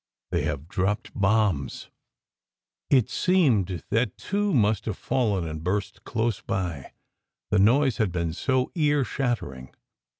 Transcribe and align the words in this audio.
"They 0.31 0.45
have 0.45 0.67
dropped 0.67 1.11
bombs." 1.13 1.91
It 2.89 3.07
seemed 3.07 3.83
that 3.91 4.17
two 4.17 4.51
must 4.51 4.85
have 4.85 4.97
fallen 4.97 5.47
and 5.47 5.63
burst 5.63 6.03
close 6.05 6.41
by, 6.41 6.93
the 7.51 7.59
noise 7.59 7.97
had 7.97 8.11
been 8.11 8.33
so 8.33 8.71
ear 8.73 9.03
shattering. 9.03 9.75